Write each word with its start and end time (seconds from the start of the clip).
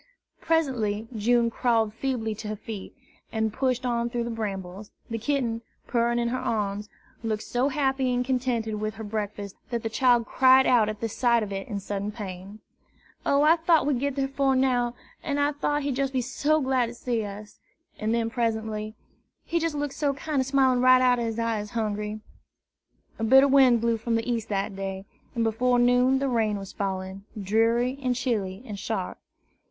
Presently 0.41 1.07
June 1.15 1.51
crawled 1.51 1.93
feebly 1.93 2.33
to 2.33 2.47
her 2.47 2.55
feet, 2.55 2.95
and 3.31 3.53
pushed 3.53 3.85
on 3.85 4.09
through 4.09 4.23
the 4.23 4.31
brambles. 4.31 4.89
The 5.11 5.19
kitten, 5.19 5.61
purring 5.85 6.17
in 6.17 6.29
her 6.29 6.39
arms, 6.39 6.89
looked 7.21 7.43
so 7.43 7.69
happy 7.69 8.11
and 8.11 8.25
contented 8.25 8.81
with 8.81 8.95
her 8.95 9.03
breakfast 9.03 9.57
that 9.69 9.83
the 9.83 9.91
child 9.91 10.25
cried 10.25 10.65
out 10.65 10.89
at 10.89 11.01
the 11.01 11.07
sight 11.07 11.43
of 11.43 11.51
it 11.53 11.67
in 11.67 11.79
sudden 11.79 12.11
pain. 12.11 12.61
"O, 13.27 13.43
I 13.43 13.57
tought 13.57 13.85
we'd 13.85 13.99
git 13.99 14.15
dar 14.15 14.27
'fore 14.27 14.55
now, 14.55 14.95
an' 15.21 15.37
I 15.37 15.51
tought 15.51 15.83
he'd 15.83 15.99
jes' 15.99 16.09
be 16.09 16.19
so 16.21 16.59
glad 16.61 16.87
to 16.87 16.95
see 16.95 17.23
us!" 17.23 17.59
and 17.99 18.11
then 18.11 18.31
presently, 18.31 18.95
"He 19.45 19.59
jes' 19.59 19.75
look 19.75 19.91
so 19.91 20.15
kinder 20.15 20.43
smilin' 20.43 20.81
right 20.81 20.99
out 20.99 21.19
ob 21.19 21.25
his 21.25 21.37
eyes, 21.37 21.69
Hungry!" 21.69 22.21
A 23.19 23.23
bitter 23.23 23.47
wind 23.47 23.81
blew 23.81 23.97
from 23.99 24.15
the 24.15 24.27
east 24.27 24.49
that 24.49 24.75
day, 24.75 25.05
and 25.35 25.43
before 25.43 25.77
noon 25.77 26.17
the 26.17 26.27
rain 26.27 26.57
was 26.57 26.73
falling, 26.73 27.25
dreary 27.39 27.99
and 28.01 28.15
chilly 28.15 28.63
and 28.65 28.79
sharp. 28.79 29.19